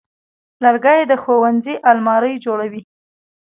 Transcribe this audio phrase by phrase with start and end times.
[0.63, 2.81] لرګی د ښوونځي المارۍ جوړوي.